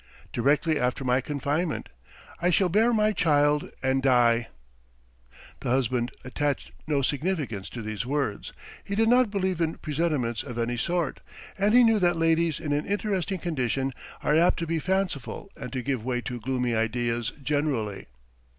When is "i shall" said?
2.41-2.69